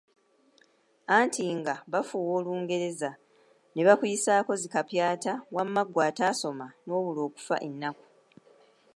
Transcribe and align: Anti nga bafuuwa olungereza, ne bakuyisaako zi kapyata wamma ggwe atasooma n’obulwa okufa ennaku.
Anti 1.17 1.45
nga 1.57 1.73
bafuuwa 1.91 2.33
olungereza, 2.39 3.11
ne 3.73 3.81
bakuyisaako 3.87 4.51
zi 4.61 4.67
kapyata 4.73 5.33
wamma 5.55 5.81
ggwe 5.87 6.01
atasooma 6.09 6.67
n’obulwa 6.87 7.21
okufa 7.29 7.55
ennaku. 7.67 8.05